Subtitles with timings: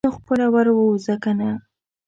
[0.05, 1.49] نو خپله ور ووځه کنه.